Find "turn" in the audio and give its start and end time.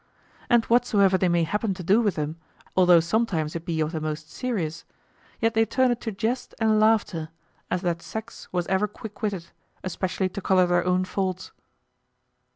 5.63-5.91